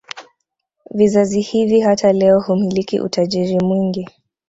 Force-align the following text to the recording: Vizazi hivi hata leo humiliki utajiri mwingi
Vizazi 0.91 1.41
hivi 1.41 1.79
hata 1.79 2.13
leo 2.13 2.39
humiliki 2.39 2.99
utajiri 3.01 3.59
mwingi 3.59 4.07